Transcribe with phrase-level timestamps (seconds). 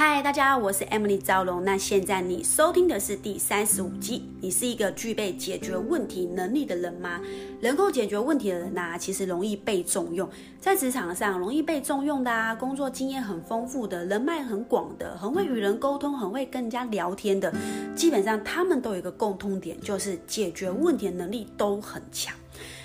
[0.00, 1.64] 嗨，大家，我是 Emily 赵龙。
[1.64, 4.22] 那现在你收听的是第三十五集。
[4.40, 7.20] 你是一个具备解决问题能力的人吗？
[7.60, 10.30] 能够解决问题的人呐，其实容易被重用，
[10.60, 17.52] 在职场上容易被重用的啊，工作经验很丰富的，人脉很广的，很会与人沟通，很会跟人家聊天的，
[17.96, 22.32] 基本上他们都有一个共通点，就是解决问题的能力都很强。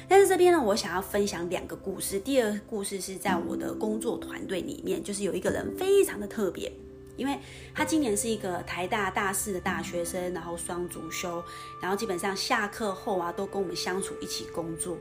[0.07, 2.19] 但是这边呢，我想要分享两个故事。
[2.19, 6.73] 第二个故事是在我的工作团队里面，就是有一个人非常的特别。
[7.15, 7.37] 因为
[7.73, 11.43] 他今年是一个台大大四的大学生，然后双主修，
[11.81, 14.97] 然后基本上下课后啊都跟我们相处一起工作，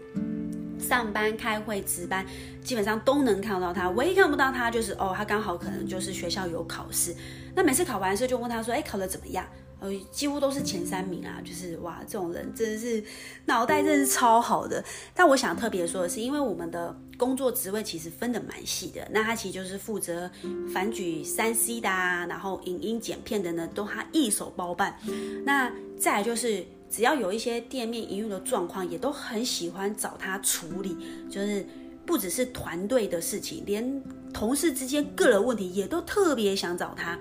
[0.79, 2.27] 上班、开会、值班，
[2.63, 3.89] 基本上都能看到他。
[3.91, 7.15] 唯一看不到他就是哦，他刚好可能就是学校有考试，
[7.55, 9.47] 那每次考完试就问他说：“哎，考的怎么样？”
[9.83, 13.03] 呃，几乎都是前三名啊，就是哇，这种人真的是
[13.47, 14.83] 脑袋真是超好的。
[15.13, 20.31] 但我想特别说的是，因为我们的工作职位其实分得蛮细的，那他其实就是负责
[20.73, 24.97] 反举三 C 的啊，然后影音剪片的呢，都他一手包办。
[25.45, 30.97] 那再来就是，只要有一些店面营运的状况，也都很喜欢找他处理，
[31.29, 31.67] 就是
[32.07, 37.19] 不只是团队的事情，连同事之间个人问题也都特别想找他，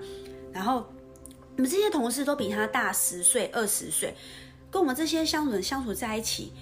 [0.52, 0.86] 然后。
[1.56, 4.14] 我们这些同事都比他大十岁、二十岁，
[4.70, 6.52] 跟我们这些相处人相处在一起，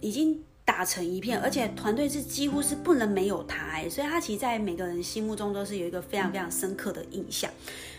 [0.00, 7.50] 已经打成一片，而且团队是几乎是不能没有他哎，所以他其实，在每个人心目中都是有一个非常非常深刻的印象。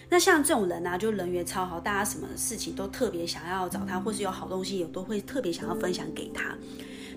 [0.09, 6.55] 那像这种人呢、啊，就人缘超好，大家什么事情都特别想要找他，或是有好东西也都会特别想要分享给他。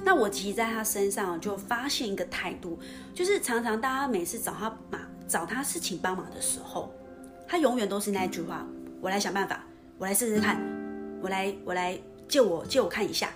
[0.05, 2.79] 那我其实在他身上就发现一个态度，
[3.15, 6.93] 就是常常大家每次找他嘛，找他事情帮忙的时候，
[7.47, 8.67] 他永远都是那句话。
[9.01, 9.65] 我来想办法，
[9.97, 10.61] 我来试试看，
[11.23, 13.33] 我来我来借我借我看一下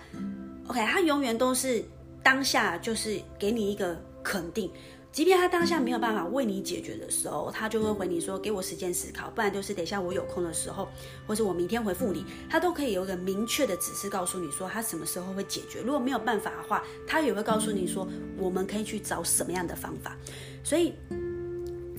[0.67, 1.83] ，OK，他永远都是
[2.21, 4.69] 当下就是给你一个肯定，
[5.11, 10.89] 即便他当下没有办法为你解决的时候，他就会回你说，给我时间思考，不然就是等一下我有空的时候，
[11.25, 15.81] 或者我明天回复你，他都可以有一个明确的指示告诉你说他什么时候会解决。
[15.81, 18.07] 如果没有办法的话，他也会告诉你说
[18.37, 20.17] 我们可以去找什么样的方法，
[20.63, 20.93] 所以。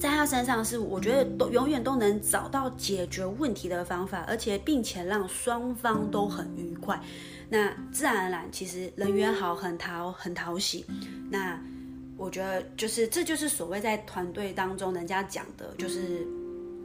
[0.05, 7.03] 在他身上是，我觉得都永远都能找到解决问题的方法，而且并且让双方都很愉快。
[7.49, 10.85] 那自然而然，其实人缘好，很讨很讨喜。
[11.31, 11.59] 那
[12.19, 16.29] 我觉得就是这就是所谓在团队当中人家讲的，就是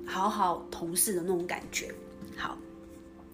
[0.08, 1.94] 好好同事的那种感觉。
[2.38, 2.58] 好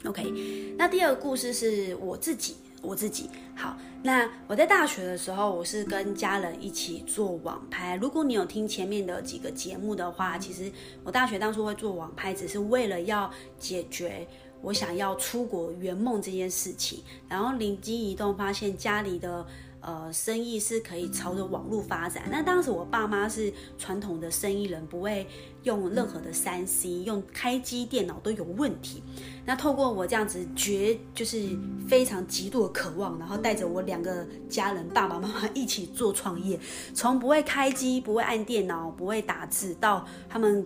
[0.05, 0.33] ，OK。
[0.79, 2.55] 那第二个故事是我自己。
[2.85, 7.95] 我自己好，那我在大学的时候，我是跟家人一起做网拍。
[7.95, 10.71] 如果你有听前面的几个节目的话，其实
[11.03, 14.27] 我大学当初会做网拍，只是为了要解决
[14.61, 17.03] 我想要出国圆梦这件事情。
[17.27, 19.45] 然后灵机一动，发现家里的。
[19.85, 22.23] 呃，生意是可以朝着网络发展。
[22.31, 25.27] 那当时我爸妈是传统的生意人，不会
[25.61, 29.03] 用任何的三 C，用开机电脑都有问题。
[29.45, 31.47] 那透过我这样子绝，就是
[31.87, 36.59] 非常极度的渴望，然后带着我两个家人，爸爸妈妈一起做创业，
[36.95, 40.65] 从不会开机、不会按电脑、不会打字，到他们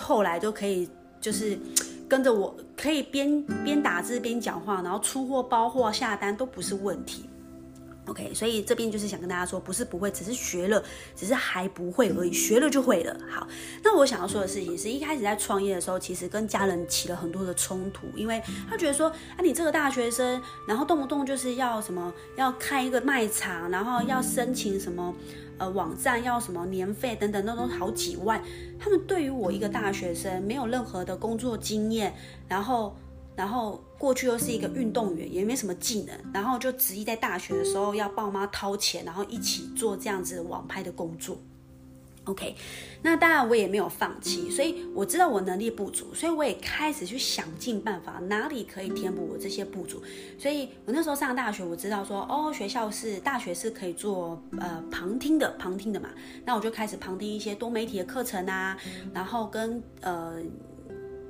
[0.00, 0.88] 后来都可以，
[1.20, 1.58] 就是
[2.08, 7.28] 跟着我，可以边边打字边讲话，然后出货、包货、下单都不是问题。
[8.08, 10.82] OK，所以这边就是想跟大家说，不是不会，只是学了，
[11.14, 13.14] 只是还不会而已，学了就会了。
[13.28, 13.46] 好，
[13.84, 25.14] 那我想要说的事情是一开始在创业的时候，其实跟家人起了很多的冲突，因为他觉得说，啊，你这个大学生，然后动不动就是要什么，要开一个卖场，然后要申请什么，
[25.58, 28.42] 呃，网站要什么年费等等，那都好几万。
[28.78, 32.14] 他们对于我一个大学生，没有任何的工作经验，
[32.48, 32.96] 然后。
[33.36, 41.36] 然后过去又是一个运动员，也没什么技能，然后就执意在大学的时候要爸妈掏钱，然后一起做这样子网拍的工作。
[42.24, 42.54] OK，
[43.02, 50.02] 那当然我也没有放弃，所以我知道我能力不足，所以我也开始去想尽办法，哪里可以填补我这些不足。
[50.38, 56.10] 所以我那时候上大学，我知道说哦，学校是大学是可以做呃旁听的，旁听的嘛，
[56.44, 58.78] 那我就开始旁听一些多媒体的课程啊，
[59.14, 60.36] 然后跟呃。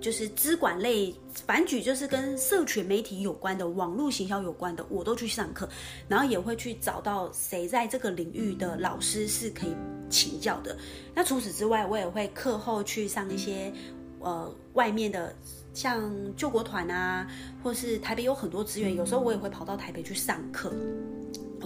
[0.00, 1.14] 就是资管类，
[1.46, 5.68] 反举就是跟社群媒体有关的、网络行销有关的，我都去上课，
[6.06, 9.74] 然后也会去找到谁在这个领域的老师是可以
[10.08, 10.76] 请教的。
[11.14, 13.72] 那除此之外，我也会课后去上一些
[14.20, 15.34] 呃外面的，
[15.74, 17.26] 像救国团啊，
[17.62, 20.72] 或是台北有很多资源，有时候我也会跑到台北去上课。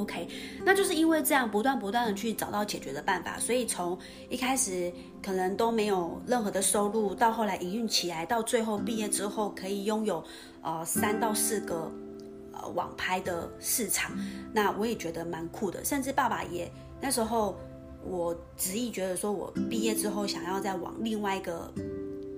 [0.03, 0.29] OK，
[0.65, 3.97] 那就是因为这样不断不断的去找到解决的办法，所以从
[4.29, 10.23] 一开始可能都没有任何的收入，到后来营运起来，到最后毕业之后可以拥有
[10.61, 11.91] 呃三到四个
[12.53, 14.11] 呃网拍的市场，
[14.53, 15.85] 那我也觉得蛮酷的。
[15.85, 16.71] 甚至爸爸也
[17.01, 17.57] 那时候
[18.05, 21.73] 我执意觉得说，我毕业之后想要再往另外一个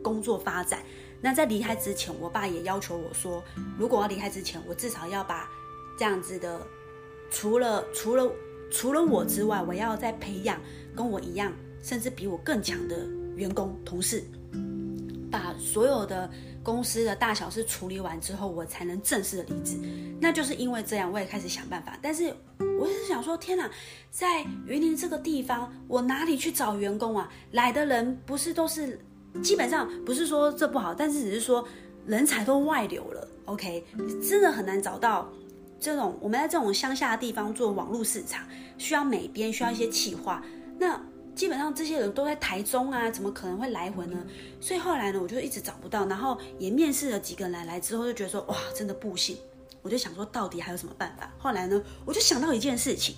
[0.02, 0.80] 工作发展。
[1.22, 3.42] 那在离开之前，我爸也要求我说，
[3.78, 5.48] 如果要离开之前，我至少要把
[5.98, 6.60] 这样子的，
[7.34, 8.30] 除了除了
[8.70, 10.58] 除了我之外，我要再培养
[10.94, 11.52] 跟我一样，
[11.82, 12.96] 甚至比我更强的
[13.34, 14.22] 员工同事，
[15.32, 16.30] 把所有的
[16.62, 19.76] 公司的大小事处理完之后，我才能正式的离职。
[20.20, 21.98] 那就是因为这样，我也开始想办法。
[22.00, 22.32] 但是
[22.80, 23.68] 我是想说，天哪，
[24.10, 27.28] 在云林这个地方，我哪里去找员工啊？
[27.50, 28.98] 来的人不是都是？
[29.42, 31.66] 基本上不是说这不好，但是只是说
[32.06, 33.84] 人才都外流了，OK，
[34.22, 35.28] 真的很难找到
[35.84, 38.42] 这种我们在这种乡下的地方做网络市场，
[38.78, 40.42] 需要美编，需要一些企划。
[40.78, 40.98] 那
[41.34, 44.16] 基本上这些人都在台中啊，怎么可能会来回呢？
[44.62, 49.36] 所以后来呢，我就一直找不到，然后也面试了几个人来，来之后，就觉得说哇，真的不行。
[49.82, 51.30] 我就想说，到底还有什么办法？
[51.36, 53.14] 后来呢，我就想到一件事情，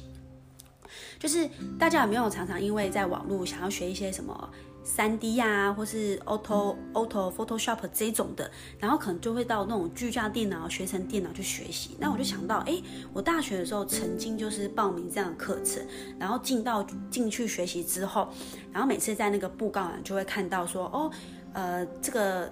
[1.20, 1.48] 就是
[1.78, 4.50] 大家有没有常常因为在网络想要学一些什么？
[4.86, 8.48] 三 D 呀、啊，或是 Auto Auto Photoshop 这种的，
[8.78, 11.96] 然后可能就会到那种居家电脑、学成电脑去学习。
[11.98, 12.80] 那我就想到，哎，
[13.12, 15.84] 我大学的时候曾经就是报名这样的课程，
[16.20, 18.28] 然后进到进去学习之后，
[18.72, 21.10] 然后每次在那个布告栏就会看到说，哦，
[21.52, 22.48] 呃，这个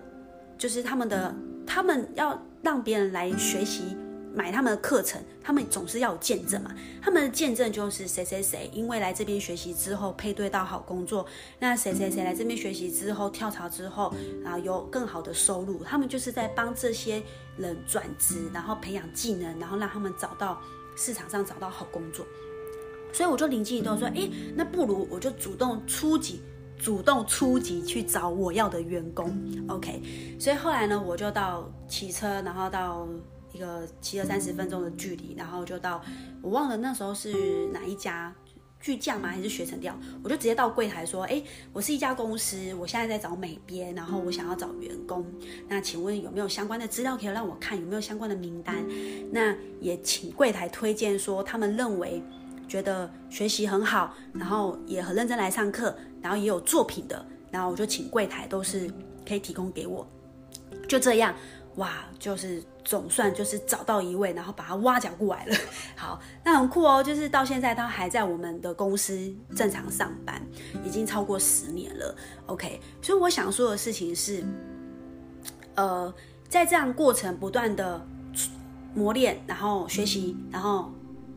[0.59, 1.33] 就是他们的，
[1.65, 3.97] 他们要让别人来学习。
[4.35, 6.75] 买他们的课程，他们总是要有见证嘛。
[7.01, 11.25] 他们的见证就是谁谁谁，因为来这边学习之后配对到好工作，
[11.61, 15.85] 那谁谁谁来这边学习之后跳槽之后，然后有更好的收入。
[15.85, 17.23] 他们就是在帮这些
[17.57, 20.61] 人转职，然后培养技能，然后让他们找到
[20.97, 22.27] 市场上找到好工作。
[23.13, 26.43] 所以我就灵机一动说，诶，那不如我就主动出击，
[26.77, 29.33] 主动出击去找我要的员工。
[29.69, 30.03] OK，
[30.41, 33.07] 所以后来呢，我就到骑车，然后到。
[33.55, 36.03] 一个骑了三十分钟的距离，然后就到，
[36.43, 37.33] 我忘了那时候是
[37.73, 38.35] 哪一家
[38.81, 39.29] 巨匠吗？
[39.29, 39.97] 还是学成调？
[40.25, 41.41] 我就直接到柜台说：“哎，
[41.73, 45.25] 我是一家公司，我现在在找美编，然后我想要找员工。
[45.69, 47.79] 那请问有没有相关的资料可以让我看？
[47.79, 48.85] 有没有相关的名单？
[49.31, 52.21] 那也请柜台推荐说他们认为
[52.67, 58.91] 觉得学习很好，然后也很认真来上课，然后也有作品的，然后我就请柜台都是
[59.25, 60.05] 可以提供给我。
[60.89, 61.33] 就这样。”
[61.77, 65.57] 哇，就是总算就是找到一位，然后把他挖角过来了。
[65.97, 70.41] 好，那很酷哦，就是到现在他还在我们的公司正常上班，
[70.85, 72.15] 已经超过十年了。
[72.47, 74.45] OK，所以我想说的事情是，
[75.75, 76.13] 呃，
[76.49, 78.07] 在这样过程不断的
[78.95, 80.93] 磨练，然后学习，然后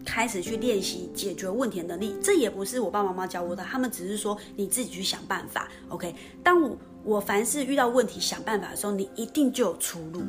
[0.06, 2.16] 开始去练习解决问题的能力。
[2.22, 5.68] 这也不是我爸爸妈妈教我的，他们只是说你自己去想办法。
[5.90, 6.14] OK，
[6.44, 6.78] 当我。
[7.04, 10.22] 我凡是遇到问题想办法的时候，你一定就有出路。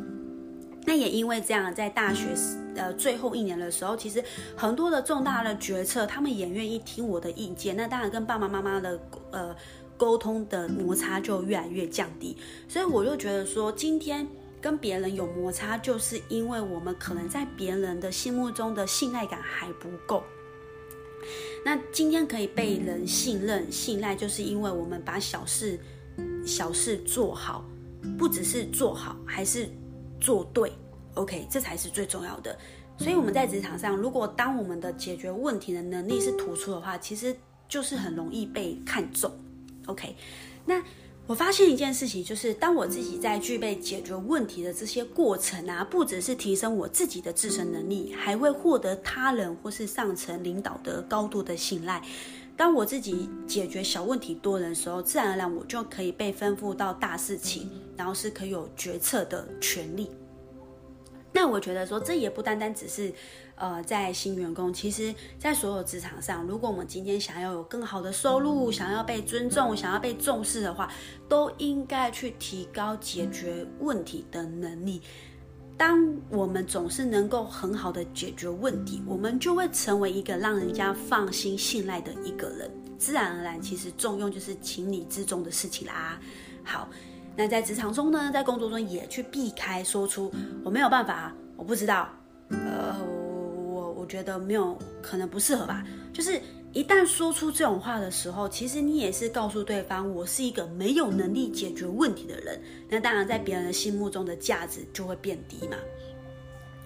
[0.88, 2.28] 那也因为这样，在大学
[2.74, 4.24] 呃最后一年的时候，其实
[4.56, 7.76] 很多的重大的决策，他们也愿意听我的意见。
[7.76, 8.98] 那当然跟爸爸妈妈的
[9.30, 9.54] 呃
[9.98, 12.34] 沟通的摩擦就越来越降低。
[12.66, 14.26] 所以我就觉得说，今天
[14.62, 20.24] 跟别人有摩擦，就是因为我们可能在别人的心目中的信赖感还不够。
[21.66, 25.78] 那今天可以被人信任、信赖，就是因为我们把小事。
[26.44, 27.64] 小事做好，
[28.18, 29.68] 不只是做好，还是
[30.20, 30.72] 做对
[31.14, 32.56] ，OK，这才是最重要的。
[32.98, 37.36] 所以我们在职场上，如果当我们的解决问题的能力是突出的话，其实
[37.68, 39.30] 就是很容易被看重
[39.86, 40.16] ，OK。
[40.66, 40.82] 那
[41.26, 52.02] 我发现一件事情，就是当我自己在具备解决问题的这些过程啊，不只是提升我自己的自身能力，还会获得他人或是上层领导的高度的信赖。
[52.58, 60.10] 当我自己解决小问题多人的时候，自然而然我就可以被吩咐到大事情，然后是可以有决策的权利。
[61.32, 63.12] 那我觉得说，这也不单单只是，
[63.54, 70.92] 呃，在新员工，其实在所有职场上，如果我们今天想要有更好的收入，想要被尊重，想要被重视的话，
[71.28, 75.00] 都应该去提高解决问题的能力。
[75.78, 82.68] 当我们总是能够很好的解决问题，我们就会成为一个让人家放心信赖的一个人。
[82.98, 86.18] 自然而然，其实重用就是情理之中的事情啦。
[86.64, 86.88] 好，
[87.36, 90.32] 那在职场中呢，在工作中也去避开说出
[90.64, 92.08] 我没有办法，我不知道，
[92.50, 92.96] 呃，
[93.72, 96.42] 我我觉得没有可能不适合吧，就是。
[96.74, 102.60] 一旦说出这种话的时候，其实你也是告诉对方，我是一个没有能力解决问题的人。
[102.88, 105.76] 那当然，在别人的心目中的价值就会变低嘛。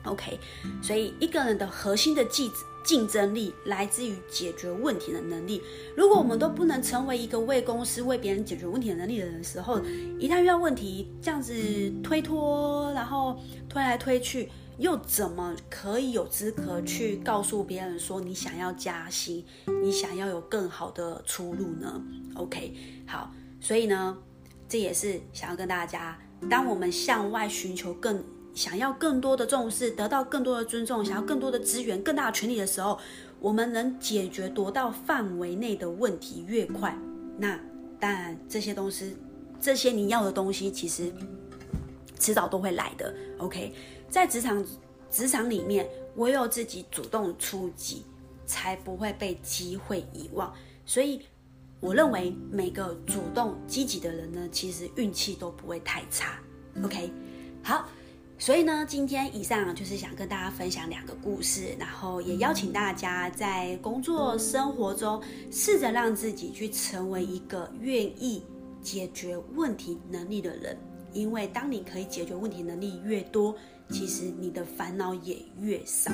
[0.05, 0.39] OK，
[0.83, 2.51] 所以一个人的核心的竞
[2.85, 5.61] 竞争力来自于解决问题的能力。
[5.97, 9.81] 如果我们都不能成为一个为公司、为别人解决问题的能力的人的时候，
[10.19, 11.55] 一旦遇到问题，这样子
[12.03, 14.49] 推脱，然后推来推去。
[14.79, 19.45] 又怎么可以有资格去告诉别人说你想要加薪，
[19.83, 22.02] 你想要有更好的出路呢
[22.35, 22.75] ？OK，
[23.07, 24.17] 好，所以呢，
[24.69, 26.19] 这也是想要跟大家，
[26.50, 28.25] 当我们向外寻求更
[28.55, 32.99] 想要更多的重视，得到更多的尊重，想要更多的资源、更大的权利的时候，
[33.41, 36.97] 我们能解决夺到范围内的问题越快，
[37.38, 37.59] 那
[38.00, 39.17] 当然这些东西，
[39.61, 41.12] 这些你要的东西，其实
[42.19, 43.14] 迟早都会来的。
[43.38, 43.73] OK，
[44.12, 44.62] 在职场
[45.11, 48.04] 职场里面，唯有自己主动出击，
[48.45, 50.52] 才不会被机会遗忘。
[50.85, 51.23] 所以，
[51.81, 56.38] 我认为每个主动积极的人呢，其实运气都不会太差。
[56.85, 57.11] OK，
[57.62, 57.88] 好。
[58.38, 68.42] 所以呢，今天以上就是想跟大家分享两个故事，然后也邀请大家在工作生活中试着让自己去成为一个愿意
[68.83, 70.76] 解决问题能力的人。
[71.12, 73.54] 因为当你可以解决问题能力越多，
[73.89, 76.11] 其实你的烦恼也越少，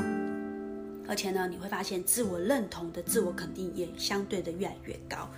[1.07, 5.29] 而且呢，你会发现自我认同的自我肯定也相对的越来越高。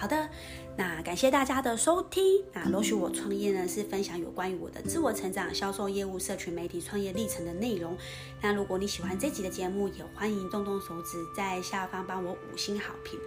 [0.00, 0.28] 好的，
[0.76, 2.22] 那感谢大家的收听。
[2.52, 7.96] 那容许我创业呢，是分享有关于我的自我成长、销售业务、社群媒体创业历程的内容。
[8.40, 13.18] 那如果你喜欢这集的节目，也欢迎动动手指在下方帮我五星好评。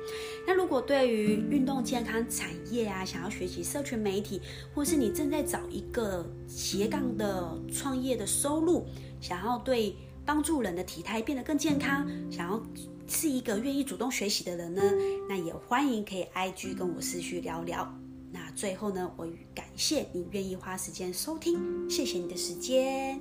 [0.47, 4.41] 那如果对于运动健康产业啊，想要学习社群媒体，
[4.73, 8.85] 或是你正在找一个斜杠的创业的收入，
[9.19, 9.93] 想要对
[10.31, 12.63] 帮助人的体态变得更健康，想要。
[13.05, 14.81] 是一个愿意主动学习的人呢，
[15.27, 17.93] 那也欢迎可以 IG 跟我私讯聊聊。
[18.31, 23.19] 那最后呢，我感谢你愿意花时间收听，谢谢你的时间，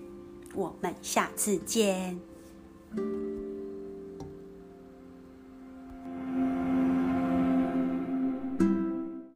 [0.54, 2.20] 我们下次见。